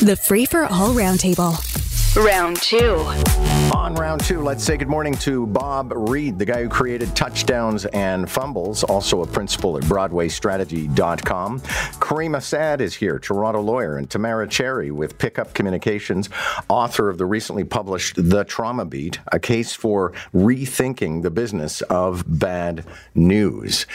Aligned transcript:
The 0.00 0.16
Free 0.16 0.46
for 0.46 0.64
All 0.64 0.94
Roundtable. 0.94 1.56
Round 2.16 2.56
two. 2.60 2.96
On 3.74 3.94
round 3.94 4.22
two, 4.22 4.42
let's 4.42 4.62
say 4.62 4.76
good 4.76 4.88
morning 4.88 5.14
to 5.14 5.46
Bob 5.46 5.94
Reid, 5.96 6.38
the 6.38 6.44
guy 6.44 6.62
who 6.62 6.68
created 6.68 7.16
Touchdowns 7.16 7.86
and 7.86 8.30
Fumbles, 8.30 8.84
also 8.84 9.22
a 9.22 9.26
principal 9.26 9.78
at 9.78 9.84
BroadwayStrategy.com. 9.84 11.60
Caryma 11.60 12.42
Sa'd 12.42 12.82
is 12.82 12.94
here, 12.94 13.18
Toronto 13.18 13.62
lawyer, 13.62 13.96
and 13.96 14.10
Tamara 14.10 14.46
Cherry 14.46 14.90
with 14.90 15.16
Pickup 15.16 15.54
Communications, 15.54 16.28
author 16.68 17.08
of 17.08 17.16
the 17.16 17.24
recently 17.24 17.64
published 17.64 18.16
The 18.18 18.44
Trauma 18.44 18.84
Beat, 18.84 19.18
a 19.28 19.38
case 19.38 19.72
for 19.72 20.12
rethinking 20.34 21.22
the 21.22 21.30
business 21.30 21.80
of 21.82 22.24
bad 22.26 22.84
news. 23.14 23.86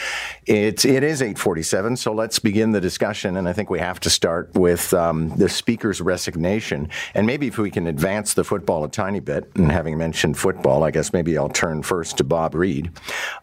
It's, 0.48 0.86
it 0.86 1.04
is 1.04 1.20
847, 1.20 1.98
so 1.98 2.14
let's 2.14 2.38
begin 2.38 2.72
the 2.72 2.80
discussion, 2.80 3.36
and 3.36 3.46
I 3.46 3.52
think 3.52 3.68
we 3.68 3.80
have 3.80 4.00
to 4.00 4.08
start 4.08 4.54
with 4.54 4.94
um, 4.94 5.28
the 5.36 5.46
speaker's 5.46 6.00
resignation, 6.00 6.88
and 7.12 7.26
maybe 7.26 7.48
if 7.48 7.58
we 7.58 7.70
can 7.70 7.86
advance 7.86 8.32
the 8.32 8.44
football 8.44 8.82
a 8.82 8.88
tiny 8.88 9.20
bit, 9.20 9.50
and 9.56 9.70
having 9.70 9.98
mentioned 9.98 10.38
football, 10.38 10.84
I 10.84 10.90
guess 10.90 11.12
maybe 11.12 11.36
I'll 11.36 11.50
turn 11.50 11.82
first 11.82 12.16
to 12.16 12.24
Bob 12.24 12.54
Reid. 12.54 12.90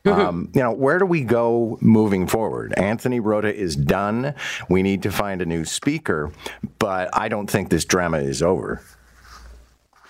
Um, 0.06 0.50
you 0.56 0.64
know, 0.64 0.72
where 0.72 0.98
do 0.98 1.06
we 1.06 1.22
go 1.22 1.78
moving 1.80 2.26
forward? 2.26 2.74
Anthony 2.76 3.20
Rota 3.20 3.54
is 3.54 3.76
done. 3.76 4.34
We 4.68 4.82
need 4.82 5.04
to 5.04 5.12
find 5.12 5.44
a 5.44 5.46
new 5.46 5.64
speaker, 5.64 6.32
but 6.80 7.16
I 7.16 7.28
don't 7.28 7.48
think 7.48 7.70
this 7.70 7.86
drama 7.86 8.18
is 8.18 8.42
over. 8.42 8.82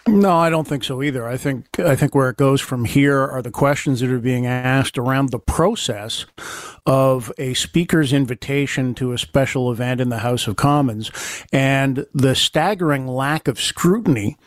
No, 0.08 0.38
I 0.38 0.52
don't 0.52 0.68
think 0.68 0.84
so 0.84 1.02
either. 1.02 1.28
I 1.28 1.36
think 1.36 1.80
I 1.80 1.96
think 1.96 2.14
where 2.14 2.30
it 2.30 2.38
goes 2.38 2.62
from 2.62 2.86
here 2.86 3.20
are 3.22 3.42
the 3.42 3.52
questions 3.52 4.02
that 4.02 4.12
are 4.12 4.20
being 4.20 4.46
asked 4.46 5.00
around 5.00 5.30
the 5.30 5.40
process 5.40 6.26
of 6.86 7.32
a 7.40 7.56
speaker's 7.56 8.14
invitation 8.14 8.94
to 8.96 9.14
a 9.14 9.18
special 9.18 9.72
event 9.72 10.00
in 10.02 10.10
the 10.10 10.20
House 10.20 10.46
of 10.48 10.58
Commons 10.58 11.12
and 11.52 12.06
the 12.14 12.36
staggering 12.36 13.08
lack 13.08 13.48
of 13.48 13.60
scrutiny 13.60 14.38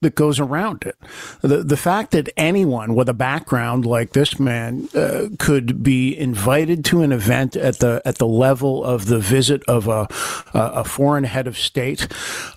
that 0.00 0.14
goes 0.14 0.40
around 0.40 0.84
it. 0.84 0.96
The 1.42 1.62
the 1.62 1.76
fact 1.76 2.12
that 2.12 2.30
anyone 2.38 2.94
with 2.94 3.10
a 3.10 3.14
background 3.14 3.84
like 3.84 4.14
this 4.14 4.40
man 4.40 4.88
uh, 4.94 5.28
could 5.38 5.82
be 5.82 6.18
invited 6.18 6.86
to 6.86 7.02
an 7.02 7.12
event 7.12 7.54
at 7.54 7.80
the 7.80 8.00
at 8.06 8.16
the 8.16 8.26
level 8.26 8.82
of 8.82 9.06
the 9.06 9.18
visit 9.18 9.62
of 9.68 9.88
a 9.88 10.08
a 10.54 10.84
foreign 10.84 11.24
head 11.24 11.46
of 11.46 11.58
state 11.58 12.08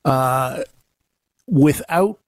uh, 0.05 0.63
without 1.47 2.19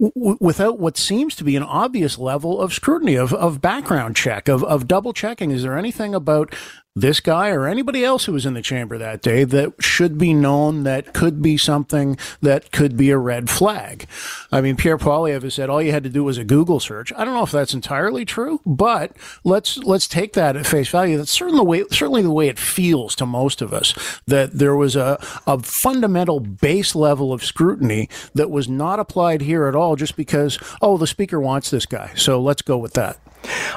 w- 0.00 0.36
without 0.40 0.78
what 0.78 0.96
seems 0.96 1.34
to 1.36 1.44
be 1.44 1.56
an 1.56 1.62
obvious 1.62 2.18
level 2.18 2.60
of 2.60 2.72
scrutiny 2.72 3.14
of, 3.14 3.32
of 3.34 3.60
background 3.60 4.16
check 4.16 4.48
of, 4.48 4.62
of 4.64 4.88
double 4.88 5.12
checking. 5.12 5.50
Is 5.50 5.62
there 5.62 5.78
anything 5.78 6.14
about 6.14 6.54
this 7.00 7.20
guy 7.20 7.50
or 7.50 7.66
anybody 7.66 8.04
else 8.04 8.24
who 8.24 8.32
was 8.32 8.46
in 8.46 8.54
the 8.54 8.62
chamber 8.62 8.98
that 8.98 9.22
day 9.22 9.44
that 9.44 9.74
should 9.80 10.18
be 10.18 10.34
known 10.34 10.82
that 10.84 11.12
could 11.12 11.42
be 11.42 11.56
something 11.56 12.16
that 12.40 12.70
could 12.72 12.96
be 12.96 13.10
a 13.10 13.18
red 13.18 13.50
flag. 13.50 14.06
I 14.50 14.60
mean, 14.60 14.76
Pierre 14.76 14.98
Poilievre 14.98 15.42
has 15.42 15.54
said 15.54 15.70
all 15.70 15.82
you 15.82 15.92
had 15.92 16.04
to 16.04 16.10
do 16.10 16.24
was 16.24 16.38
a 16.38 16.44
Google 16.44 16.80
search. 16.80 17.12
I 17.16 17.24
don't 17.24 17.34
know 17.34 17.42
if 17.42 17.50
that's 17.50 17.74
entirely 17.74 18.24
true, 18.24 18.60
but 18.64 19.16
let's 19.44 19.78
let's 19.78 20.08
take 20.08 20.32
that 20.34 20.56
at 20.56 20.66
face 20.66 20.88
value. 20.88 21.16
That's 21.16 21.30
certainly 21.30 21.58
the 21.58 21.64
way 21.64 21.84
certainly 21.90 22.22
the 22.22 22.30
way 22.30 22.48
it 22.48 22.58
feels 22.58 23.14
to 23.16 23.26
most 23.26 23.62
of 23.62 23.72
us 23.72 24.20
that 24.26 24.58
there 24.58 24.76
was 24.76 24.96
a, 24.96 25.18
a 25.46 25.58
fundamental 25.60 26.40
base 26.40 26.94
level 26.94 27.32
of 27.32 27.44
scrutiny 27.44 28.08
that 28.34 28.50
was 28.50 28.68
not 28.68 29.00
applied 29.00 29.42
here 29.42 29.66
at 29.66 29.74
all 29.74 29.96
just 29.96 30.16
because, 30.16 30.58
oh, 30.80 30.96
the 30.96 31.06
speaker 31.06 31.40
wants 31.40 31.70
this 31.70 31.86
guy. 31.86 32.12
So 32.14 32.40
let's 32.40 32.62
go 32.62 32.78
with 32.78 32.94
that. 32.94 33.18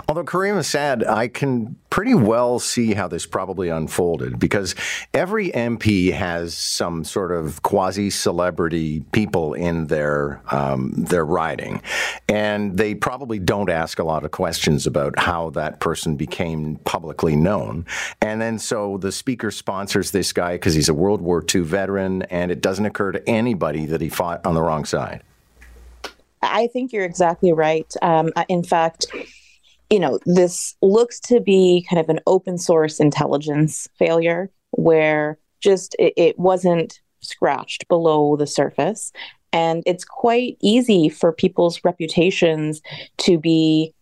Although 0.07 0.23
Caryma 0.23 0.65
Sa'd, 0.65 1.03
I 1.03 1.27
can 1.27 1.75
pretty 1.89 2.13
well 2.13 2.59
see 2.59 2.93
how 2.93 3.07
this 3.07 3.25
probably 3.25 3.69
unfolded 3.69 4.39
because 4.39 4.75
every 5.13 5.51
MP 5.51 6.11
has 6.11 6.55
some 6.55 7.03
sort 7.03 7.31
of 7.31 7.61
quasi 7.61 8.09
celebrity 8.09 9.01
people 9.11 9.53
in 9.53 9.87
their 9.87 10.41
um, 10.51 10.91
their 10.95 11.25
riding, 11.25 11.81
and 12.27 12.77
they 12.77 12.95
probably 12.95 13.39
don't 13.39 13.69
ask 13.69 13.99
a 13.99 14.03
lot 14.03 14.25
of 14.25 14.31
questions 14.31 14.87
about 14.87 15.17
how 15.19 15.49
that 15.51 15.79
person 15.79 16.15
became 16.15 16.77
publicly 16.77 17.35
known. 17.35 17.85
And 18.21 18.41
then 18.41 18.59
so 18.59 18.97
the 18.97 19.11
speaker 19.11 19.51
sponsors 19.51 20.11
this 20.11 20.33
guy 20.33 20.53
because 20.53 20.73
he's 20.73 20.89
a 20.89 20.93
World 20.93 21.21
War 21.21 21.43
II 21.53 21.61
veteran, 21.61 22.23
and 22.23 22.51
it 22.51 22.61
doesn't 22.61 22.85
occur 22.85 23.11
to 23.11 23.29
anybody 23.29 23.85
that 23.85 24.01
he 24.01 24.09
fought 24.09 24.45
on 24.45 24.55
the 24.55 24.61
wrong 24.61 24.85
side. 24.85 25.23
I 26.41 26.67
think 26.67 26.91
you're 26.91 27.05
exactly 27.05 27.53
right. 27.53 27.93
Um, 28.01 28.31
in 28.49 28.63
fact, 28.63 29.05
you 29.91 29.99
know, 29.99 30.19
this 30.25 30.75
looks 30.81 31.19
to 31.19 31.41
be 31.41 31.85
kind 31.89 31.99
of 31.99 32.09
an 32.09 32.21
open 32.25 32.57
source 32.57 32.99
intelligence 32.99 33.89
failure 33.99 34.49
where 34.71 35.37
just 35.59 35.95
it, 35.99 36.13
it 36.15 36.39
wasn't 36.39 37.01
scratched 37.19 37.87
below 37.89 38.37
the 38.37 38.47
surface. 38.47 39.11
And 39.53 39.83
it's 39.85 40.05
quite 40.05 40.57
easy 40.61 41.09
for 41.09 41.33
people's 41.33 41.81
reputations 41.83 42.81
to 43.17 43.37
be 43.37 43.93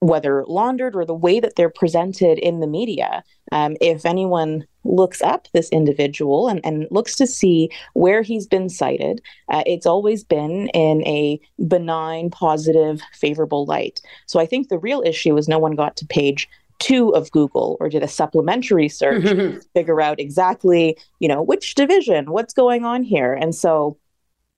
whether 0.00 0.44
laundered 0.46 0.96
or 0.96 1.04
the 1.04 1.14
way 1.14 1.40
that 1.40 1.56
they're 1.56 1.70
presented 1.70 2.38
in 2.38 2.60
the 2.60 2.66
media. 2.66 3.22
Um, 3.52 3.76
if 3.80 4.04
anyone 4.04 4.66
looks 4.84 5.22
up 5.22 5.48
this 5.52 5.68
individual 5.70 6.48
and, 6.48 6.60
and 6.64 6.86
looks 6.90 7.16
to 7.16 7.26
see 7.26 7.70
where 7.94 8.22
he's 8.22 8.46
been 8.46 8.68
cited, 8.68 9.22
uh, 9.48 9.62
it's 9.66 9.86
always 9.86 10.24
been 10.24 10.68
in 10.68 11.06
a 11.06 11.40
benign, 11.66 12.30
positive, 12.30 13.00
favorable 13.12 13.64
light. 13.64 14.00
So 14.26 14.40
I 14.40 14.46
think 14.46 14.68
the 14.68 14.78
real 14.78 15.02
issue 15.04 15.36
is 15.36 15.48
no 15.48 15.58
one 15.58 15.74
got 15.74 15.96
to 15.96 16.06
page 16.06 16.48
two 16.80 17.14
of 17.14 17.30
Google 17.30 17.76
or 17.80 17.88
did 17.88 18.02
a 18.02 18.08
supplementary 18.08 18.88
search 18.88 19.22
to 19.24 19.60
figure 19.74 20.00
out 20.00 20.20
exactly, 20.20 20.98
you 21.20 21.28
know, 21.28 21.42
which 21.42 21.74
division, 21.74 22.30
what's 22.30 22.52
going 22.52 22.84
on 22.84 23.02
here. 23.02 23.32
And 23.32 23.54
so 23.54 23.96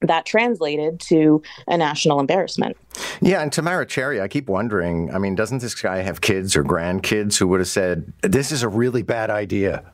that 0.02 0.26
translated 0.26 1.00
to 1.00 1.42
a 1.66 1.76
national 1.76 2.20
embarrassment. 2.20 2.76
Yeah, 3.20 3.42
and 3.42 3.52
Tamara 3.52 3.86
Cherry, 3.86 4.20
I 4.20 4.28
keep 4.28 4.48
wondering. 4.48 5.12
I 5.12 5.18
mean, 5.18 5.34
doesn't 5.34 5.62
this 5.62 5.74
guy 5.74 5.98
have 5.98 6.20
kids 6.20 6.54
or 6.56 6.64
grandkids 6.64 7.38
who 7.38 7.48
would 7.48 7.60
have 7.60 7.68
said, 7.68 8.12
"This 8.22 8.52
is 8.52 8.62
a 8.62 8.68
really 8.68 9.02
bad 9.02 9.30
idea"? 9.30 9.92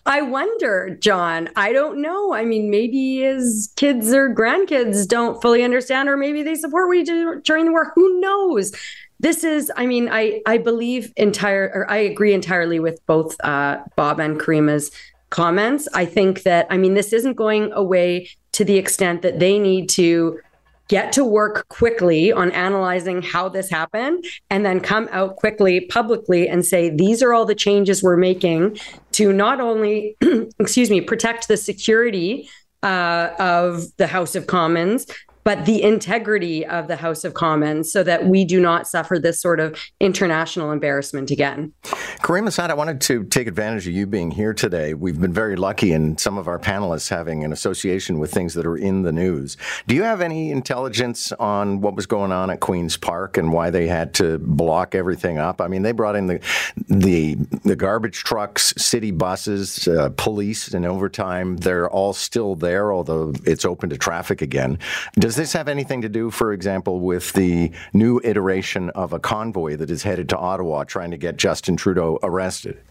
I 0.06 0.22
wonder, 0.22 0.98
John. 1.00 1.50
I 1.56 1.74
don't 1.74 2.02
know. 2.02 2.34
I 2.34 2.44
mean, 2.44 2.70
maybe 2.70 3.20
his 3.20 3.72
kids 3.76 4.12
or 4.14 4.34
grandkids 4.34 5.08
don't 5.08 5.42
fully 5.42 5.64
understand, 5.64 6.10
or 6.10 6.18
maybe 6.18 6.44
they 6.44 6.56
support 6.56 6.88
what 6.88 6.98
he 6.98 7.04
did 7.04 7.44
during 7.44 7.66
the 7.66 7.72
war. 7.72 7.92
Who 7.96 8.20
knows? 8.20 8.72
This 9.20 9.44
is, 9.44 9.72
I 9.78 9.86
mean, 9.86 10.10
I 10.12 10.42
I 10.48 10.58
believe 10.58 11.14
entire, 11.18 11.72
or 11.74 11.90
I 11.90 11.98
agree 11.98 12.34
entirely 12.34 12.80
with 12.80 13.00
both 13.06 13.36
uh, 13.44 13.78
Bob 13.96 14.20
and 14.20 14.40
Caryma's 14.40 14.92
comments. 15.32 15.88
I 15.96 16.06
think 16.06 16.44
that, 16.44 16.68
I 16.70 16.78
mean, 16.78 16.94
this 16.94 17.12
isn't 17.12 17.34
going 17.34 17.72
away 17.74 18.30
to 18.52 18.64
the 18.64 18.78
extent 18.78 19.24
that 19.24 19.40
they 19.40 19.58
need 19.58 19.90
to 19.90 20.40
get 20.88 21.14
to 21.14 21.24
work 21.24 21.68
quickly 21.70 22.34
on 22.34 22.52
analyzing 22.52 23.22
how 23.22 23.48
this 23.48 23.70
happened 23.70 24.26
and 24.50 24.66
then 24.66 24.82
come 24.82 25.08
out 25.12 25.38
quickly 25.38 25.86
publicly 25.86 26.50
and 26.50 26.66
say 26.66 26.90
these 26.90 27.24
are 27.24 27.34
all 27.34 27.46
the 27.46 27.56
changes 27.56 28.04
we're 28.04 28.18
making 28.18 28.78
to 29.14 29.32
not 29.32 29.62
only 29.62 30.18
excuse 30.60 30.90
me 30.90 31.00
protect 31.00 31.48
the 31.48 31.56
security 31.56 32.50
uh, 32.84 33.30
of 33.40 33.86
the 33.98 34.08
House 34.08 34.36
of 34.36 34.48
Commons, 34.48 35.06
but 35.44 35.66
the 35.66 35.82
integrity 35.82 36.66
of 36.66 36.88
the 36.88 36.98
House 36.98 37.24
of 37.24 37.34
Commons 37.34 37.92
so 37.92 38.04
that 38.04 38.26
we 38.26 38.46
do 38.46 38.60
not 38.60 38.88
suffer 38.88 39.20
this 39.20 39.42
sort 39.42 39.60
of 39.60 39.80
international 40.00 40.72
embarrassment 40.72 41.32
again. 41.32 41.74
Caryma 42.22 42.52
Sa'd, 42.52 42.70
I 42.70 42.74
wanted 42.74 43.02
to 43.02 43.24
take 43.26 43.48
advantage 43.48 43.88
of 43.88 43.94
you 43.94 44.06
being 44.06 44.32
here 44.32 44.54
today. 44.54 44.94
We've 44.94 45.20
been 45.20 45.34
very 45.34 45.56
lucky 45.56 45.92
in 45.92 46.18
some 46.18 46.38
of 46.38 46.48
our 46.48 46.60
panelists 46.60 47.10
having 47.10 47.44
an 47.44 47.52
association 47.52 48.20
with 48.20 48.32
things 48.32 48.54
that 48.54 48.66
are 48.66 48.78
in 48.78 49.02
the 49.02 49.12
news. 49.12 49.58
Do 49.88 49.96
you 49.96 50.04
have 50.04 50.22
any 50.22 50.52
intelligence 50.52 51.32
on 51.34 51.82
what 51.82 51.96
was 51.96 52.06
going 52.06 52.32
on 52.32 52.50
at 52.50 52.60
Queen's 52.60 52.98
Park 52.98 53.38
and 53.38 53.52
why 53.52 53.70
they 53.70 53.88
had 53.88 54.14
to 54.16 54.38
block 54.40 54.94
everything 54.96 55.38
up? 55.38 55.62
I 55.62 55.68
mean, 55.68 55.82
they 55.82 55.92
brought 55.92 56.16
in 56.16 56.28
the 56.28 56.40
the, 56.88 57.36
the 57.64 57.76
garbage 57.76 58.24
trucks, 58.24 58.74
city 58.78 59.12
buses, 59.12 59.88
uh, 59.88 60.10
police 60.18 60.74
in 60.74 60.86
overtime. 60.86 61.58
They're 61.58 61.90
all 61.90 62.14
still 62.14 62.56
there, 62.56 62.94
although 62.94 63.34
it's 63.46 63.66
open 63.66 63.90
to 63.90 63.98
traffic 63.98 64.42
again. 64.42 64.78
Does 65.14 65.31
this 65.36 65.54
have 65.54 65.68
anything 65.68 66.02
to 66.02 66.10
do, 66.10 66.32
for 66.32 66.54
example, 66.54 67.00
with 67.00 67.34
the 67.34 67.72
new 67.94 68.20
iteration 68.24 68.90
of 68.92 69.14
a 69.14 69.20
convoy 69.20 69.76
that 69.76 69.90
is 69.90 70.04
headed 70.04 70.30
to 70.30 70.38
Ottawa 70.38 70.84
trying 70.84 71.12
to 71.12 71.18
get 71.18 71.38
Justin 71.38 71.78
Trudeau 71.78 72.20
arrested? 72.24 72.82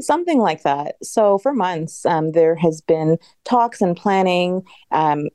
Something 0.00 0.38
like 0.38 0.62
that. 0.62 0.96
So, 1.02 1.38
for 1.38 1.52
months, 1.52 2.06
um, 2.06 2.32
there 2.32 2.54
has 2.56 2.80
been 2.80 3.18
talks 3.44 3.80
and 3.80 3.96
planning 3.96 4.62
um, 4.90 5.28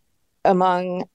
among, 0.45 1.05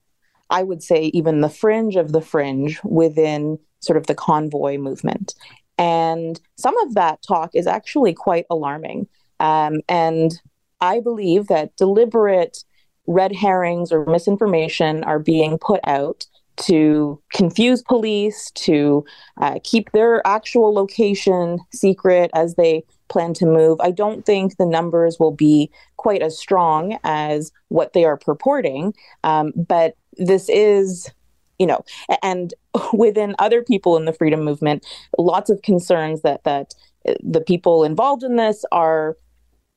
I 0.50 0.62
would 0.62 0.82
say, 0.82 1.10
even 1.14 1.40
the 1.40 1.48
fringe 1.48 1.96
of 1.96 2.12
the 2.12 2.20
fringe 2.20 2.80
within 2.84 3.58
sort 3.80 3.96
of 3.96 4.06
the 4.06 4.14
convoy 4.14 4.78
movement. 4.78 5.34
And 5.78 6.40
some 6.56 6.76
of 6.78 6.94
that 6.94 7.22
talk 7.26 7.50
is 7.54 7.66
actually 7.66 8.14
quite 8.14 8.46
alarming. 8.50 9.08
Um, 9.40 9.80
and 9.88 10.40
I 10.80 11.00
believe 11.00 11.48
that 11.48 11.76
deliberate 11.76 12.64
red 13.06 13.34
herrings 13.34 13.92
or 13.92 14.06
misinformation 14.06 15.04
are 15.04 15.18
being 15.18 15.58
put 15.58 15.80
out 15.84 16.26
to 16.56 17.20
confuse 17.32 17.82
police, 17.82 18.50
to 18.52 19.04
uh, 19.40 19.58
keep 19.64 19.90
their 19.92 20.24
actual 20.26 20.72
location 20.72 21.58
secret 21.72 22.30
as 22.34 22.54
they 22.54 22.84
plan 23.08 23.34
to 23.34 23.46
move. 23.46 23.80
I 23.80 23.90
don't 23.90 24.24
think 24.24 24.56
the 24.56 24.66
numbers 24.66 25.18
will 25.18 25.32
be 25.32 25.70
quite 25.96 26.22
as 26.22 26.38
strong 26.38 26.98
as 27.04 27.52
what 27.68 27.92
they 27.92 28.04
are 28.04 28.16
purporting. 28.16 28.94
Um, 29.24 29.52
but 29.56 29.96
this 30.18 30.48
is, 30.48 31.10
you 31.58 31.66
know, 31.66 31.84
and 32.22 32.52
within 32.92 33.34
other 33.38 33.62
people 33.62 33.96
in 33.96 34.04
the 34.04 34.12
freedom 34.12 34.44
movement, 34.44 34.84
lots 35.18 35.50
of 35.50 35.62
concerns 35.62 36.22
that 36.22 36.44
that 36.44 36.74
uh, 37.08 37.14
the 37.22 37.40
people 37.40 37.84
involved 37.84 38.22
in 38.22 38.36
this 38.36 38.64
are 38.72 39.16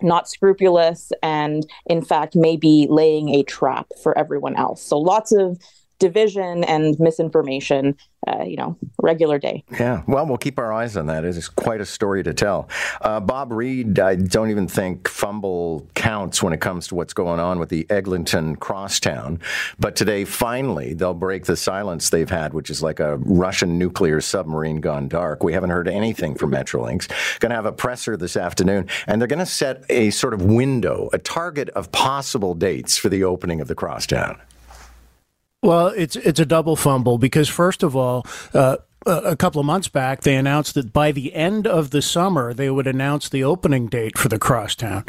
not 0.06 0.30
scrupulous 0.30 1.12
and 1.22 1.66
in 1.88 2.02
fact 2.02 2.36
may 2.36 2.56
be 2.56 2.88
laying 2.90 3.30
a 3.30 3.44
trap 3.44 3.88
for 4.02 4.18
everyone 4.18 4.56
else. 4.56 4.81
So 4.81 4.98
lots 4.98 5.31
of 5.31 5.60
division 6.00 6.63
and 6.63 7.00
misinformation, 7.00 7.95
uh, 8.27 8.44
you 8.44 8.57
know, 8.57 8.77
regular 9.01 9.39
day. 9.39 9.63
Yeah, 9.71 10.03
well, 10.07 10.25
we'll 10.25 10.38
keep 10.38 10.59
our 10.59 10.74
eyes 10.74 10.97
on 10.97 11.06
that. 11.07 11.24
It 11.24 11.38
is 11.38 11.47
quite 11.47 11.81
a 11.81 11.86
story 11.86 12.24
to 12.24 12.33
tell. 12.33 12.69
Uh, 13.01 13.19
Bob 13.19 13.51
Reid, 13.51 14.00
I 14.00 14.15
don't 14.15 14.50
even 14.50 14.68
think 14.68 15.07
fumble 15.07 15.88
counts 15.94 16.42
when 16.44 16.53
it 16.53 16.59
comes 16.59 16.88
to 16.88 16.95
what's 16.95 17.13
going 17.13 17.39
on 17.39 17.59
with 17.59 17.69
the 17.69 17.86
Eglinton 17.89 18.56
crosstown. 18.56 19.39
But 19.80 19.95
today, 19.95 20.25
finally, 20.25 20.94
they'll 20.94 21.13
break 21.13 21.45
the 21.45 21.56
silence 21.56 22.09
they've 22.09 22.30
had, 22.30 22.53
which 22.53 22.69
is 22.69 22.81
like 22.81 23.00
a 23.00 23.18
Russian 23.18 23.77
nuclear 23.77 24.21
submarine 24.21 24.81
gone 24.81 25.07
dark. 25.07 25.44
We 25.44 25.53
haven't 25.53 25.69
heard 25.69 25.88
anything 25.88 26.36
from 26.36 26.51
Metrolinx. 26.51 27.07
Going 27.39 27.51
to 27.51 27.56
have 27.56 27.65
a 27.65 27.71
presser 27.71 28.18
this 28.18 28.36
afternoon, 28.36 28.88
and 29.07 29.21
they're 29.21 29.27
going 29.27 29.39
to 29.39 29.45
set 29.45 29.83
a 29.89 30.09
sort 30.09 30.33
of 30.33 30.44
window, 30.44 31.09
a 31.13 31.18
target 31.18 31.69
of 31.69 31.92
possible 31.92 32.53
dates 32.53 32.97
for 32.97 33.09
the 33.09 33.24
opening 33.24 33.62
of 33.62 33.68
the 33.68 33.75
crosstown. 33.75 34.42
Well, 35.66 35.88
it's 35.88 36.16
it's 36.16 36.40
a 36.40 36.46
double 36.46 36.76
fumble 36.76 37.18
because 37.18 37.50
first 37.50 37.84
of 37.84 37.96
all. 37.96 38.26
Uh, 38.54 38.78
a 39.08 39.36
couple 39.36 39.60
of 39.60 39.68
months 39.68 39.88
back, 39.88 40.22
they 40.22 40.36
announced 40.36 40.74
that 40.74 40.92
by 40.92 41.12
the 41.12 41.36
end 41.36 41.68
of 41.68 41.92
the 41.92 42.02
summer, 42.02 42.56
they 42.56 42.72
would 42.72 42.88
announce 42.88 43.30
the 43.30 43.44
opening 43.44 43.86
date 43.86 44.18
for 44.18 44.30
the 44.30 44.40
crosstown. 44.40 45.06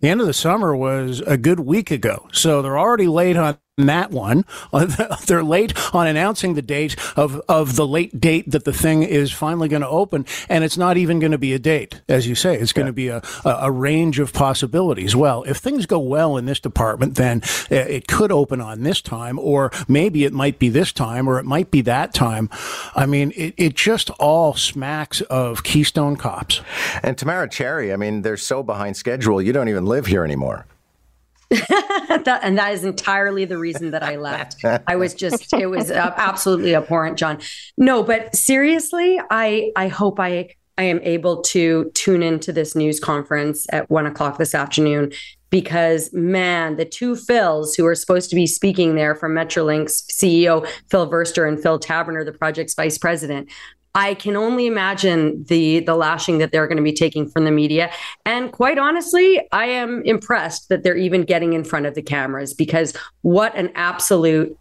The 0.00 0.10
end 0.10 0.20
of 0.20 0.26
the 0.26 0.34
summer 0.34 0.76
was 0.76 1.20
a 1.20 1.38
good 1.38 1.60
week 1.60 1.90
ago, 1.90 2.28
so 2.32 2.60
they're 2.60 2.78
already 2.78 3.06
late 3.06 3.38
on 3.38 3.56
that 3.76 4.10
one. 4.10 4.44
They're 5.26 5.42
late 5.42 5.94
on 5.94 6.06
announcing 6.06 6.54
the 6.54 6.62
date 6.62 6.96
of, 7.16 7.40
of 7.48 7.76
the 7.76 7.86
late 7.86 8.20
date 8.20 8.50
that 8.50 8.64
the 8.64 8.72
thing 8.72 9.02
is 9.02 9.32
finally 9.32 9.68
going 9.68 9.82
to 9.82 9.88
open. 9.88 10.26
And 10.48 10.64
it's 10.64 10.78
not 10.78 10.96
even 10.96 11.18
going 11.18 11.32
to 11.32 11.38
be 11.38 11.52
a 11.54 11.58
date, 11.58 12.00
as 12.08 12.26
you 12.26 12.34
say. 12.34 12.56
It's 12.56 12.72
going 12.72 12.86
yeah. 12.86 12.90
to 12.90 12.92
be 12.92 13.08
a, 13.08 13.22
a, 13.44 13.70
range 13.74 14.20
of 14.20 14.32
possibilities. 14.32 15.16
Well, 15.16 15.42
if 15.44 15.56
things 15.56 15.86
go 15.86 15.98
well 15.98 16.36
in 16.36 16.46
this 16.46 16.60
department, 16.60 17.16
then 17.16 17.42
uh, 17.70 17.76
it 17.76 18.06
could 18.06 18.30
open 18.30 18.60
on 18.60 18.82
this 18.82 19.00
time, 19.00 19.38
or 19.38 19.72
maybe 19.88 20.24
it 20.24 20.32
might 20.32 20.58
be 20.58 20.68
this 20.68 20.92
time, 20.92 21.28
or 21.28 21.38
it 21.38 21.44
might 21.44 21.70
be 21.70 21.80
that 21.82 22.14
time. 22.14 22.48
I 22.94 23.06
mean, 23.06 23.32
it, 23.34 23.54
it 23.56 23.74
just 23.74 24.10
all 24.10 24.54
smacks 24.54 25.20
of 25.22 25.64
Keystone 25.64 26.16
Cops. 26.16 26.60
And 27.02 27.18
Tamara 27.18 27.48
Cherry, 27.48 27.92
I 27.92 27.96
mean, 27.96 28.22
they're 28.22 28.36
so 28.36 28.62
behind 28.62 28.96
schedule, 28.96 29.42
you 29.42 29.52
don't 29.52 29.68
even 29.68 29.86
live 29.86 30.06
here 30.06 30.24
anymore. 30.24 30.66
that, 32.24 32.40
and 32.42 32.58
that 32.58 32.72
is 32.72 32.84
entirely 32.84 33.44
the 33.44 33.58
reason 33.58 33.90
that 33.92 34.02
I 34.02 34.16
left. 34.16 34.64
I 34.86 34.96
was 34.96 35.14
just, 35.14 35.52
it 35.52 35.66
was 35.66 35.90
uh, 35.90 36.12
absolutely 36.16 36.74
abhorrent, 36.74 37.18
John. 37.18 37.38
No, 37.76 38.02
but 38.02 38.34
seriously, 38.34 39.20
I, 39.30 39.72
I 39.76 39.88
hope 39.88 40.18
I, 40.18 40.50
I 40.76 40.84
am 40.84 41.00
able 41.02 41.42
to 41.42 41.90
tune 41.94 42.22
into 42.22 42.52
this 42.52 42.74
news 42.74 42.98
conference 42.98 43.66
at 43.70 43.88
one 43.90 44.06
o'clock 44.06 44.38
this 44.38 44.54
afternoon 44.54 45.12
because 45.50 46.12
man, 46.12 46.76
the 46.76 46.84
two 46.84 47.14
Phils 47.14 47.76
who 47.76 47.86
are 47.86 47.94
supposed 47.94 48.28
to 48.30 48.34
be 48.34 48.46
speaking 48.46 48.96
there 48.96 49.14
from 49.14 49.34
Metrolinx 49.34 50.02
CEO 50.10 50.66
Phil 50.90 51.08
Verster 51.08 51.46
and 51.46 51.62
Phil 51.62 51.78
Taberner, 51.78 52.24
the 52.24 52.32
project's 52.32 52.74
vice 52.74 52.98
president, 52.98 53.48
I 53.94 54.14
can 54.14 54.36
only 54.36 54.66
imagine 54.66 55.44
the 55.44 55.80
the 55.80 55.94
lashing 55.94 56.38
that 56.38 56.52
they're 56.52 56.66
going 56.66 56.78
to 56.78 56.82
be 56.82 56.92
taking 56.92 57.28
from 57.28 57.44
the 57.44 57.50
media. 57.50 57.90
And 58.26 58.50
quite 58.52 58.78
honestly, 58.78 59.40
I 59.52 59.66
am 59.66 60.02
impressed 60.04 60.68
that 60.68 60.82
they're 60.82 60.96
even 60.96 61.22
getting 61.22 61.52
in 61.52 61.64
front 61.64 61.86
of 61.86 61.94
the 61.94 62.02
cameras 62.02 62.54
because 62.54 62.94
what 63.22 63.54
an 63.54 63.70
absolute 63.74 64.58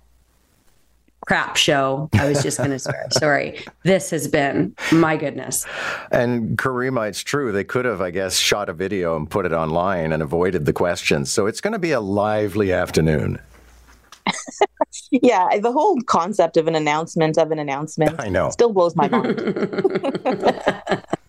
crap 1.25 1.55
show. 1.55 2.09
I 2.13 2.27
was 2.27 2.43
just 2.43 2.57
going 2.57 2.71
to 2.71 2.79
swear. 2.79 3.07
Sorry. 3.11 3.63
This 3.83 4.09
has 4.09 4.27
been 4.27 4.75
my 4.91 5.15
goodness. 5.15 5.65
And 6.11 6.57
Caryma, 6.57 7.07
it's 7.09 7.21
true. 7.21 7.51
They 7.51 7.63
could 7.63 7.85
have, 7.85 8.01
I 8.01 8.11
guess, 8.11 8.37
shot 8.37 8.69
a 8.69 8.73
video 8.73 9.15
and 9.15 9.29
put 9.29 9.45
it 9.45 9.53
online 9.53 10.11
and 10.11 10.21
avoided 10.21 10.65
the 10.65 10.73
questions. 10.73 11.31
So 11.31 11.45
it's 11.47 11.61
going 11.61 11.73
to 11.73 11.79
be 11.79 11.91
a 11.91 12.01
lively 12.01 12.73
afternoon. 12.73 13.39
yeah, 15.11 15.57
the 15.59 15.71
whole 15.71 15.99
concept 16.03 16.57
of 16.57 16.67
an 16.67 16.75
announcement 16.75 17.37
of 17.37 17.51
an 17.51 17.59
announcement 17.59 18.19
I 18.19 18.29
know. 18.29 18.49
still 18.49 18.73
blows 18.73 18.95
my 18.95 19.07
mind. 19.07 19.39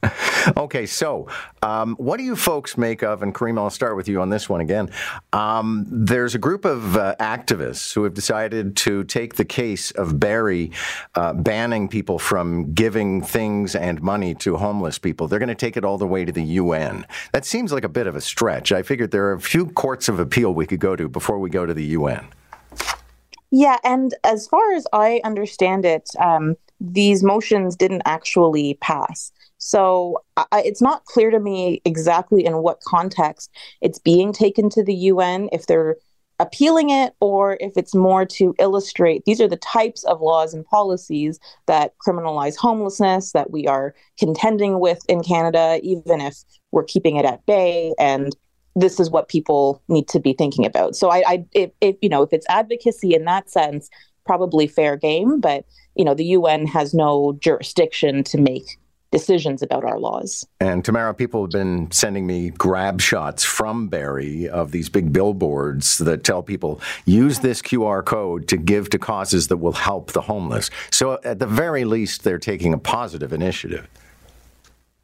okay, 0.57 0.87
so 0.87 1.29
um, 1.63 1.95
what 1.97 2.19
do 2.19 2.25
you 2.25 2.37
folks 2.37 2.77
make 2.77 3.03
of, 3.03 3.23
and 3.23 3.35
Caryma, 3.35 3.59
I'll 3.59 3.71
start 3.71 3.97
with 3.97 4.09
you 4.09 4.21
on 4.21 4.31
this 4.31 4.49
one 4.49 4.61
again. 4.61 4.91
Um, 5.33 5.87
there's 5.89 6.35
a 6.35 6.39
group 6.39 6.65
of 6.65 6.97
uh, 6.97 7.17
activists 7.21 7.95
who 7.95 8.05
have 8.05 8.15
decided 8.15 8.77
to 8.79 9.05
take 9.05 9.35
the 9.35 9.45
case 9.45 9.91
of 9.93 10.21
Barrie 10.21 10.71
uh, 11.15 11.33
banning 11.33 11.89
people 11.89 12.19
from 12.19 12.73
giving 12.73 13.23
things 13.23 13.75
and 13.75 14.03
money 14.03 14.35
to 14.37 14.57
homeless 14.57 14.99
people. 14.99 15.29
They're 15.29 15.39
going 15.39 15.49
to 15.49 15.55
take 15.55 15.77
it 15.77 15.85
all 15.85 15.99
the 15.99 16.07
way 16.07 16.25
to 16.25 16.33
the 16.33 16.43
UN. 16.43 17.07
That 17.33 17.45
seems 17.45 17.73
like 17.73 17.85
a 17.85 17.89
bit 17.89 18.07
of 18.07 18.17
a 18.17 18.21
stretch. 18.21 18.73
I 18.73 18.83
figured 18.83 19.11
there 19.11 19.27
are 19.27 19.35
a 19.35 19.41
few 19.41 19.67
courts 19.67 20.09
of 20.09 20.19
appeal 20.19 20.55
we 20.55 20.67
could 20.67 20.81
go 20.81 20.97
to 20.97 21.09
before 21.09 21.39
we 21.39 21.51
go 21.51 21.67
to 21.67 21.75
the 21.75 21.85
UN. 21.85 22.27
Yeah, 23.57 23.79
and 23.85 24.13
as 24.25 24.49
far 24.49 24.73
as 24.73 24.85
I 24.93 25.21
understand 25.23 25.85
it, 25.85 26.11
um, 26.19 26.57
these 26.81 27.23
motions 27.23 27.77
didn't 27.77 28.03
actually 28.05 28.75
pass. 28.81 29.31
So 29.59 30.25
I, 30.37 30.63
it's 30.65 30.83
not 30.83 31.05
clear 31.05 31.31
to 31.31 31.39
me 31.39 31.81
exactly 31.85 32.45
in 32.45 32.59
what 32.65 32.81
context 32.81 33.53
it's 33.81 34.01
being 34.01 34.33
taken 34.33 34.71
to 34.71 34.83
the 34.83 34.93
UN, 34.95 35.49
if 35.53 35.69
they're 35.69 35.99
appealing 36.41 36.91
it 36.91 37.15
or 37.21 37.57
if 37.61 37.75
it's 37.77 37.95
more 37.95 38.27
to 38.27 38.57
illustrate 38.59 39.25
these 39.25 39.41
are 39.41 39.47
the 39.47 39.57
types 39.59 40.03
of 40.03 40.21
laws 40.21 40.53
and 40.53 40.65
policies 40.65 41.39
that 41.69 41.95
criminalize 42.05 42.57
homelessness 42.57 43.31
that 43.31 43.53
we 43.53 43.69
are 43.69 43.95
contending 44.19 44.81
with 44.81 44.99
in 45.09 45.23
Canada, 45.23 45.79
even 45.85 46.21
if 46.21 46.39
we're 46.73 46.83
keeping 46.83 47.15
it 47.15 47.25
at 47.25 47.47
bay 47.47 47.95
and 48.01 48.35
this 48.75 48.99
is 48.99 49.11
what 49.11 49.29
people 49.29 49.83
need 49.89 50.09
to 50.09 50.21
be 50.21 50.33
thinking 50.33 50.67
about. 50.67 50.97
So 50.97 51.11
I, 51.11 51.23
I 51.27 51.45
if, 51.53 51.71
if 51.81 51.97
you 52.03 52.09
know 52.09 52.23
if 52.23 52.33
it's 52.33 52.47
advocacy 52.49 53.15
in 53.15 53.25
that 53.25 53.51
sense, 53.51 53.89
probably 54.25 54.67
fair 54.67 54.97
game. 54.97 55.41
But 55.41 55.65
you 55.95 56.05
know 56.05 56.15
the 56.15 56.27
UN 56.27 56.67
has 56.67 56.95
no 56.95 57.37
jurisdiction 57.41 58.25
to 58.25 58.39
make 58.39 58.79
decisions 59.15 59.63
about 59.63 59.85
our 59.85 60.01
laws. 60.01 60.45
And 60.59 60.85
Tamara, 60.85 61.15
people 61.15 61.43
have 61.43 61.53
been 61.53 61.89
sending 61.93 62.27
me 62.27 62.51
grab 62.51 63.01
shots 63.01 63.45
from 63.45 63.87
Barrie 63.87 64.49
of 64.49 64.73
these 64.73 64.89
big 64.89 65.13
billboards 65.13 65.99
that 65.99 66.25
tell 66.25 66.43
people 66.43 66.81
use 67.05 67.39
this 67.39 67.63
QR 67.63 68.05
code 68.05 68.49
to 68.49 68.57
give 68.57 68.91
to 68.91 68.99
causes 68.99 69.47
that 69.49 69.59
will 69.59 69.73
help 69.73 70.11
the 70.11 70.21
homeless. 70.21 70.69
So 70.91 71.21
at 71.23 71.39
the 71.39 71.47
very 71.47 71.85
least, 71.85 72.25
they're 72.25 72.41
taking 72.41 72.75
a 72.75 72.79
positive 72.79 73.33
initiative. 73.33 73.89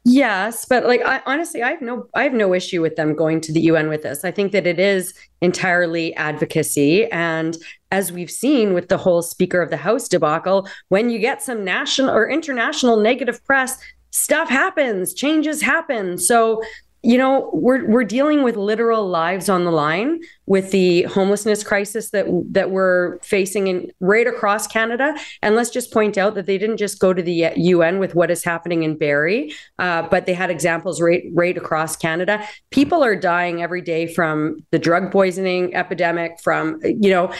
Yes, 0.03 0.65
but 0.65 0.85
like 0.85 1.01
I, 1.05 1.21
honestly, 1.27 1.61
I 1.61 1.69
have 1.69 1.81
no 1.81 2.07
I 2.15 2.23
have 2.23 2.33
no 2.33 2.55
issue 2.55 2.81
with 2.81 2.95
them 2.95 3.15
going 3.15 3.39
to 3.41 3.53
the 3.53 3.61
UN 3.61 3.87
with 3.87 4.01
this. 4.01 4.23
I 4.25 4.31
think 4.31 4.51
that 4.51 4.65
it 4.65 4.79
is 4.79 5.13
entirely 5.41 6.15
advocacy, 6.15 7.05
and 7.11 7.55
as 7.91 8.11
we've 8.11 8.31
seen 8.31 8.73
with 8.73 8.89
the 8.89 8.97
whole 8.97 9.21
Speaker 9.21 9.61
of 9.61 9.69
the 9.69 9.77
House 9.77 10.07
debacle, 10.07 10.67
when 10.89 11.11
you 11.11 11.19
get 11.19 11.43
some 11.43 11.63
national 11.63 12.09
or 12.09 12.27
international 12.27 12.97
negative 12.97 13.43
press, 13.45 13.77
stuff 14.09 14.49
happens, 14.49 15.13
changes 15.13 15.61
happen. 15.61 16.17
So 16.17 16.63
you 17.03 17.17
know 17.17 17.51
we're 17.53 17.85
we're 17.85 18.03
dealing 18.03 18.41
with 18.41 18.55
literal 18.55 19.07
lives 19.07 19.49
on 19.49 19.65
the 19.65 19.71
line 19.71 20.19
with 20.51 20.71
the 20.71 21.03
homelessness 21.03 21.63
crisis 21.63 22.09
that 22.09 22.25
that 22.51 22.71
we're 22.71 23.17
facing 23.19 23.67
in 23.67 23.89
right 24.01 24.27
across 24.27 24.67
Canada. 24.67 25.15
And 25.41 25.55
let's 25.55 25.69
just 25.69 25.93
point 25.93 26.17
out 26.17 26.35
that 26.35 26.45
they 26.45 26.57
didn't 26.57 26.75
just 26.75 26.99
go 26.99 27.13
to 27.13 27.23
the 27.23 27.53
UN 27.55 27.99
with 27.99 28.15
what 28.15 28.29
is 28.29 28.43
happening 28.43 28.83
in 28.83 28.97
Barrie, 28.97 29.53
uh, 29.79 30.01
but 30.09 30.25
they 30.25 30.33
had 30.33 30.51
examples 30.51 30.99
right 30.99 31.23
right 31.31 31.55
across 31.55 31.95
Canada. 31.95 32.45
People 32.69 33.01
are 33.01 33.15
dying 33.15 33.63
every 33.63 33.79
day 33.79 34.07
from 34.07 34.57
the 34.71 34.77
drug 34.77 35.09
poisoning 35.09 35.73
epidemic. 35.73 36.37
From 36.43 36.81
you 36.83 37.11
know, 37.11 37.33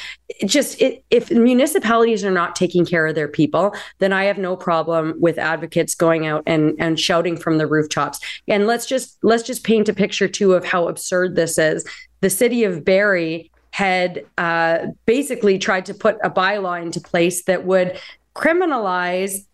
just 0.45 0.81
it, 0.81 1.03
if 1.09 1.29
municipalities 1.31 2.23
are 2.23 2.31
not 2.31 2.55
taking 2.55 2.85
care 2.85 3.07
of 3.07 3.15
their 3.15 3.27
people, 3.27 3.75
then 3.99 4.13
I 4.13 4.23
have 4.23 4.37
no 4.37 4.55
problem 4.55 5.15
with 5.19 5.37
advocates 5.37 5.95
going 5.95 6.27
out 6.27 6.43
and 6.47 6.75
and 6.79 6.97
shouting 6.97 7.35
from 7.35 7.57
the 7.57 7.67
rooftops. 7.67 8.21
And 8.47 8.67
let's 8.67 8.85
just 8.85 9.17
let's 9.21 9.43
just 9.43 9.65
paint 9.65 9.89
a 9.89 9.93
picture 9.93 10.29
too 10.29 10.53
of 10.53 10.63
how 10.63 10.87
absurd 10.87 11.35
this 11.35 11.57
is 11.57 11.83
the 12.21 12.29
city 12.29 12.63
of 12.63 12.85
Barrie 12.85 13.51
had 13.71 14.25
uh, 14.37 14.87
basically 15.05 15.57
tried 15.57 15.85
to 15.85 15.93
put 15.93 16.17
a 16.23 16.29
bylaw 16.29 16.81
into 16.81 16.99
place 16.99 17.43
that 17.43 17.65
would 17.65 17.99
criminalize 18.35 19.45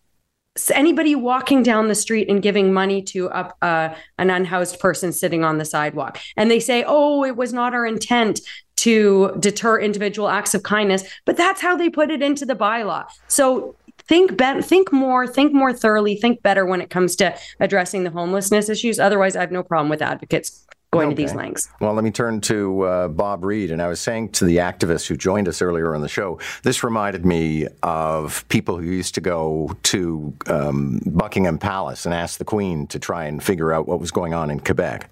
anybody 0.72 1.14
walking 1.14 1.62
down 1.62 1.88
the 1.88 1.94
street 1.94 2.28
and 2.28 2.42
giving 2.42 2.72
money 2.72 3.00
to 3.00 3.26
a, 3.28 3.52
uh, 3.62 3.94
an 4.18 4.30
unhoused 4.30 4.80
person 4.80 5.12
sitting 5.12 5.44
on 5.44 5.58
the 5.58 5.64
sidewalk. 5.64 6.18
And 6.36 6.50
they 6.50 6.60
say, 6.60 6.84
oh, 6.86 7.24
it 7.24 7.36
was 7.36 7.52
not 7.52 7.74
our 7.74 7.86
intent 7.86 8.40
to 8.76 9.36
deter 9.38 9.78
individual 9.78 10.28
acts 10.28 10.54
of 10.54 10.62
kindness, 10.62 11.04
but 11.24 11.36
that's 11.36 11.60
how 11.60 11.76
they 11.76 11.88
put 11.88 12.10
it 12.10 12.22
into 12.22 12.44
the 12.44 12.54
bylaw. 12.54 13.04
So 13.28 13.76
think 14.08 14.36
be- 14.36 14.62
think 14.62 14.92
more, 14.92 15.26
think 15.26 15.52
more 15.52 15.72
thoroughly, 15.72 16.16
think 16.16 16.42
better 16.42 16.64
when 16.64 16.80
it 16.80 16.90
comes 16.90 17.14
to 17.16 17.36
addressing 17.60 18.04
the 18.04 18.10
homelessness 18.10 18.68
issues. 18.68 18.98
Otherwise, 18.98 19.36
I 19.36 19.40
have 19.40 19.52
no 19.52 19.62
problem 19.62 19.88
with 19.88 20.02
advocates 20.02 20.66
going 20.92 21.08
okay. 21.08 21.14
to 21.14 21.22
these 21.22 21.34
lengths. 21.34 21.68
Well, 21.80 21.92
let 21.92 22.04
me 22.04 22.10
turn 22.10 22.40
to 22.42 22.82
uh, 22.82 23.08
Bob 23.08 23.44
Reid. 23.44 23.70
And 23.70 23.82
I 23.82 23.88
was 23.88 24.00
saying 24.00 24.30
to 24.30 24.44
the 24.44 24.56
activists 24.56 25.06
who 25.06 25.16
joined 25.16 25.48
us 25.48 25.60
earlier 25.60 25.94
on 25.94 26.00
the 26.00 26.08
show, 26.08 26.40
this 26.62 26.82
reminded 26.82 27.26
me 27.26 27.66
of 27.82 28.48
people 28.48 28.78
who 28.78 28.86
used 28.86 29.14
to 29.16 29.20
go 29.20 29.76
to 29.84 30.34
um, 30.46 31.00
Buckingham 31.04 31.58
Palace 31.58 32.06
and 32.06 32.14
ask 32.14 32.38
the 32.38 32.44
Queen 32.44 32.86
to 32.88 32.98
try 32.98 33.24
and 33.24 33.42
figure 33.42 33.72
out 33.72 33.86
what 33.86 34.00
was 34.00 34.10
going 34.10 34.32
on 34.32 34.50
in 34.50 34.60
Quebec. 34.60 35.10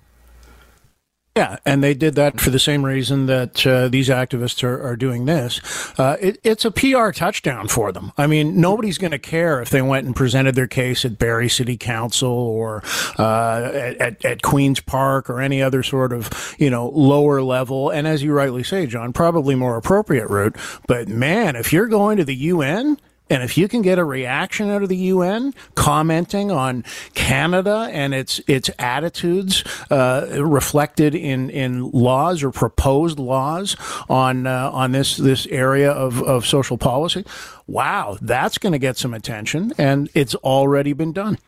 Yeah, 1.37 1.59
and 1.67 1.85
they 1.85 1.93
did 1.93 2.15
that 2.15 2.41
for 2.41 2.49
the 2.49 2.59
same 2.59 2.83
reason 2.83 3.27
that 3.27 3.67
uh, 3.67 3.89
these 3.89 4.09
activists 4.09 4.65
are, 4.65 4.83
are 4.83 4.97
doing 4.97 5.27
this. 5.27 5.61
Uh, 5.99 6.17
it, 6.19 6.39
it's 6.43 6.65
a 6.65 6.71
PR 6.71 7.11
touchdown 7.11 7.69
for 7.69 7.93
them. 7.93 8.11
I 8.17 8.27
mean, 8.27 8.59
nobody's 8.59 8.97
going 8.97 9.11
to 9.11 9.19
care 9.19 9.61
if 9.61 9.69
they 9.69 9.83
went 9.83 10.07
and 10.07 10.17
presented 10.17 10.55
their 10.55 10.67
case 10.67 11.05
at 11.05 11.19
Barrie 11.19 11.51
City 11.51 11.77
Council 11.77 12.31
or 12.31 12.83
uh, 13.19 13.71
at, 14.01 14.25
at 14.25 14.41
Queen's 14.41 14.81
Park 14.81 15.29
or 15.29 15.43
any 15.43 15.61
other 15.63 15.83
sort 15.83 16.15
of, 16.15 16.57
you 16.59 16.71
know, 16.71 16.89
lower 16.89 17.43
level. 17.43 17.91
And 17.91 18.07
as 18.07 18.23
you 18.23 18.33
rightly 18.33 18.63
say, 18.63 18.87
John, 18.87 19.13
probably 19.13 19.55
more 19.55 19.77
appropriate 19.77 20.31
route. 20.31 20.57
But 20.89 21.07
man, 21.07 21.55
if 21.55 21.71
you're 21.71 21.87
going 21.87 22.17
to 22.17 22.25
the 22.25 22.35
UN, 22.35 22.97
and 23.29 23.43
if 23.43 23.59
you 23.59 23.67
can 23.69 23.83
get 23.83 23.99
a 23.99 24.05
reaction 24.05 24.71
out 24.71 24.83
of 24.83 24.89
the 24.89 24.97
UN 24.97 25.53
commenting 25.75 26.51
on 26.51 26.85
Canada 27.15 27.89
and 27.91 28.15
its 28.15 28.41
its 28.47 28.71
attitudes 28.79 29.65
uh, 29.91 30.27
reflected 30.41 31.15
in, 31.15 31.51
in 31.51 31.91
laws 31.91 32.43
or 32.43 32.51
proposed 32.53 33.19
laws 33.19 33.77
on 34.09 34.47
uh, 34.47 34.71
on 34.73 34.93
this 34.93 35.17
this 35.17 35.47
area 35.47 35.91
of, 35.91 36.23
of 36.23 36.47
social 36.47 36.79
policy, 36.79 37.25
wow, 37.67 38.17
that's 38.21 38.59
going 38.59 38.73
to 38.73 38.79
get 38.79 38.97
some 38.97 39.13
attention, 39.13 39.73
and 39.77 40.09
it's 40.15 40.35
already 40.37 40.93
been 40.93 41.13
done. 41.13 41.39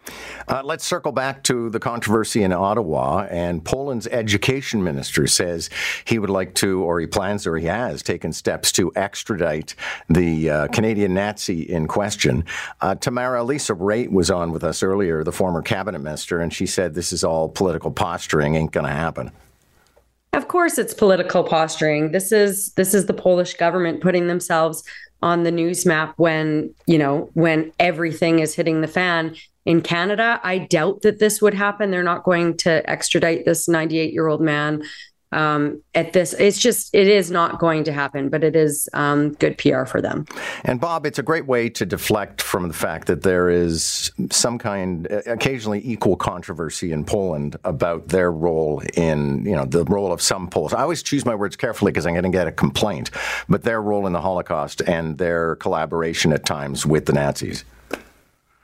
Uh, 0.48 0.62
let's 0.64 0.84
circle 0.84 1.12
back 1.12 1.44
to 1.44 1.70
the 1.70 1.78
controversy 1.78 2.42
in 2.42 2.52
Ottawa. 2.52 3.26
And 3.30 3.64
Poland's 3.64 4.06
education 4.08 4.82
minister 4.82 5.26
says 5.26 5.70
he 6.04 6.18
would 6.18 6.30
like 6.30 6.54
to, 6.56 6.82
or 6.82 7.00
he 7.00 7.06
plans, 7.06 7.46
or 7.46 7.56
he 7.56 7.66
has 7.66 8.02
taken 8.02 8.32
steps 8.32 8.72
to 8.72 8.92
extradite 8.96 9.74
the 10.08 10.50
uh, 10.50 10.68
Canadian 10.68 11.14
Nazi 11.14 11.62
in 11.62 11.86
question. 11.86 12.44
Uh, 12.80 12.94
Tamara 12.94 13.44
Lisa 13.44 13.74
Raitt 13.74 14.10
was 14.10 14.30
on 14.30 14.50
with 14.50 14.64
us 14.64 14.82
earlier, 14.82 15.22
the 15.22 15.32
former 15.32 15.62
cabinet 15.62 16.00
minister, 16.00 16.40
and 16.40 16.52
she 16.52 16.66
said 16.66 16.94
this 16.94 17.12
is 17.12 17.22
all 17.22 17.48
political 17.48 17.90
posturing, 17.90 18.56
ain't 18.56 18.72
going 18.72 18.86
to 18.86 18.92
happen. 18.92 19.30
Of 20.32 20.46
course 20.46 20.78
it's 20.78 20.94
political 20.94 21.42
posturing. 21.42 22.12
This 22.12 22.32
is 22.32 22.72
this 22.74 22.92
is 22.92 23.06
the 23.06 23.14
Polish 23.14 23.54
government 23.54 24.02
putting 24.02 24.26
themselves 24.26 24.84
on 25.22 25.42
the 25.42 25.50
news 25.50 25.84
map 25.84 26.14
when, 26.16 26.74
you 26.86 26.98
know, 26.98 27.30
when 27.34 27.72
everything 27.78 28.38
is 28.38 28.54
hitting 28.54 28.80
the 28.80 28.88
fan. 28.88 29.34
In 29.64 29.82
Canada, 29.82 30.40
I 30.42 30.58
doubt 30.58 31.02
that 31.02 31.18
this 31.18 31.42
would 31.42 31.52
happen. 31.52 31.90
They're 31.90 32.02
not 32.02 32.24
going 32.24 32.56
to 32.58 32.88
extradite 32.88 33.44
this 33.44 33.68
98 33.68 34.12
year 34.12 34.26
old 34.26 34.40
man 34.40 34.82
um, 35.32 35.82
at 35.94 36.12
this. 36.12 36.32
It's 36.34 36.58
just, 36.58 36.94
it 36.94 37.08
is 37.08 37.30
not 37.30 37.58
going 37.58 37.84
to 37.84 37.92
happen, 37.92 38.28
but 38.28 38.44
it 38.44 38.56
is 38.56 38.88
um, 38.94 39.32
good 39.34 39.58
PR 39.58 39.84
for 39.84 40.00
them. 40.00 40.26
And 40.64 40.80
Bob, 40.80 41.06
it's 41.06 41.18
a 41.18 41.22
great 41.22 41.46
way 41.46 41.68
to 41.70 41.86
deflect 41.86 42.40
from 42.42 42.68
the 42.68 42.74
fact 42.74 43.06
that 43.08 43.22
there 43.22 43.50
is 43.50 44.10
some 44.30 44.58
kind, 44.58 45.06
occasionally 45.26 45.82
equal 45.84 46.16
controversy 46.16 46.92
in 46.92 47.04
Poland 47.04 47.56
about 47.64 48.08
their 48.08 48.32
role 48.32 48.82
in, 48.94 49.44
you 49.44 49.54
know, 49.54 49.64
the 49.64 49.84
role 49.84 50.12
of 50.12 50.22
some 50.22 50.48
Poles. 50.48 50.72
I 50.72 50.82
always 50.82 51.02
choose 51.02 51.24
my 51.24 51.34
words 51.34 51.56
carefully 51.56 51.92
because 51.92 52.06
I'm 52.06 52.14
going 52.14 52.24
to 52.24 52.30
get 52.30 52.46
a 52.46 52.52
complaint, 52.52 53.10
but 53.48 53.64
their 53.64 53.82
role 53.82 54.06
in 54.06 54.12
the 54.12 54.20
Holocaust 54.20 54.80
and 54.82 55.18
their 55.18 55.56
collaboration 55.56 56.32
at 56.32 56.44
times 56.46 56.86
with 56.86 57.06
the 57.06 57.12
Nazis. 57.12 57.64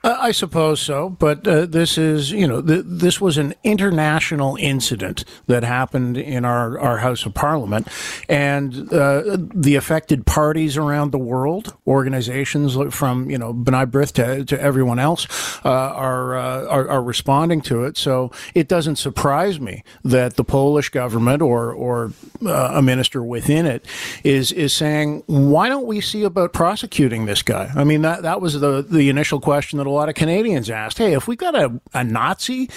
Uh, 0.05 0.19
I 0.21 0.33
suppose 0.33 0.81
so, 0.83 1.09
but 1.09 1.49
uh, 1.49 1.65
this 1.65 1.97
is, 1.97 2.31
you 2.31 2.47
know, 2.47 2.61
th- 2.61 2.85
this 2.87 3.23
was 3.23 3.39
an 3.39 3.55
international 3.65 4.59
incident 4.61 5.25
that 5.47 5.65
happened 5.65 6.19
in 6.19 6.45
our, 6.45 6.79
our 6.79 6.99
House 6.99 7.25
of 7.25 7.33
Parliament, 7.33 7.89
and 8.29 8.93
uh, 8.93 9.39
the 9.55 9.77
affected 9.77 10.27
parties 10.27 10.77
around 10.77 11.11
the 11.11 11.19
world, 11.19 11.75
organizations 11.87 12.77
from, 12.95 13.31
you 13.31 13.39
know, 13.39 13.55
B'nai 13.55 13.87
B'rith 13.87 14.13
to, 14.13 14.45
to 14.45 14.61
everyone 14.61 14.99
else, 14.99 15.27
uh, 15.65 15.71
are, 15.71 16.37
uh, 16.37 16.67
are, 16.67 16.87
are 16.91 17.03
responding 17.03 17.63
to 17.63 17.85
it. 17.85 17.97
So 17.97 18.31
it 18.55 18.69
doesn't 18.69 18.97
surprise 18.97 19.59
me 19.59 19.85
that 20.05 20.37
the 20.37 20.45
Polish 20.45 20.91
government 20.91 21.41
or 21.41 21.73
or 21.73 22.13
uh, 22.45 22.73
a 22.75 22.83
minister 22.83 23.23
within 23.23 23.65
it 23.65 23.87
is 24.23 24.53
is 24.53 24.75
saying, 24.75 25.23
why 25.27 25.71
don't 25.71 25.87
we 25.87 26.03
see 26.03 26.25
about 26.25 26.53
prosecuting 26.53 27.25
this 27.25 27.43
guy? 27.43 27.71
I 27.75 27.85
mean, 27.85 28.03
that 28.03 28.21
that 28.21 28.43
was 28.43 28.61
the 28.61 28.83
the 28.83 29.09
initial 29.09 29.41
question 29.41 29.79
that 29.79 29.94
lot 29.95 30.09
of 30.09 30.15
Canadians 30.15 30.71
asked, 30.71 30.99
hey, 30.99 31.15
if 31.15 31.27
we 31.27 31.37
got 31.37 31.55
a, 31.55 31.81
a 31.93 32.05
Nazi 32.05 32.69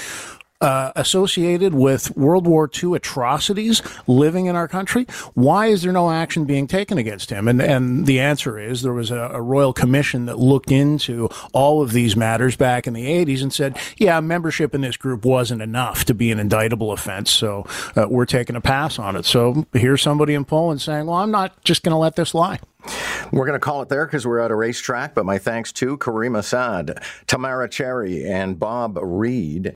uh, 0.61 0.91
associated 0.95 1.73
with 1.73 2.15
World 2.17 2.47
War 2.47 2.69
II 2.83 2.95
atrocities 2.95 3.81
living 4.07 4.47
in 4.47 4.55
our 4.55 4.67
country, 4.67 5.05
why 5.33 5.67
is 5.67 5.83
there 5.83 5.91
no 5.91 6.09
action 6.09 6.45
being 6.45 6.67
taken 6.67 6.97
against 6.97 7.29
him? 7.29 7.47
And 7.47 7.61
and 7.61 8.05
the 8.05 8.19
answer 8.19 8.57
is 8.57 8.81
there 8.81 8.93
was 8.93 9.11
a, 9.11 9.29
a, 9.33 9.41
royal 9.41 9.71
commission 9.71 10.25
that 10.25 10.39
looked 10.39 10.71
into 10.71 11.29
all 11.53 11.81
of 11.81 11.91
these 11.91 12.15
matters 12.15 12.55
back 12.55 12.87
in 12.87 12.93
the 12.93 13.05
80s 13.05 13.41
and 13.41 13.53
said, 13.53 13.77
yeah, 13.97 14.19
membership 14.19 14.73
in 14.73 14.81
this 14.81 14.97
group 14.97 15.25
wasn't 15.25 15.61
enough 15.61 16.05
to 16.05 16.13
be 16.13 16.31
an 16.31 16.39
indictable 16.39 16.91
offense, 16.91 17.29
so 17.31 17.65
uh, 17.95 18.07
we're 18.09 18.25
taking 18.25 18.55
a 18.55 18.61
pass 18.61 18.99
on 18.99 19.15
it. 19.15 19.25
So 19.25 19.65
here's 19.73 20.01
somebody 20.01 20.33
in 20.33 20.43
Poland 20.43 20.81
saying, 20.81 21.05
well, 21.05 21.17
I'm 21.17 21.31
not 21.31 21.63
just 21.63 21.83
going 21.83 21.93
to 21.93 21.97
let 21.97 22.15
this 22.15 22.33
lie. 22.33 22.59
We're 23.31 23.45
going 23.45 23.53
to 23.53 23.59
call 23.59 23.81
it 23.81 23.89
there 23.89 24.05
because 24.05 24.25
we're 24.25 24.39
at 24.39 24.51
a 24.51 24.55
racetrack, 24.55 25.13
but 25.13 25.25
my 25.25 25.37
thanks 25.37 25.71
to 25.73 25.97
Caryma 25.97 26.43
Sa'd, 26.43 27.01
Tamara 27.27 27.69
Cherry, 27.69 28.25
and 28.25 28.57
Bob 28.57 28.97
Reid. 29.01 29.75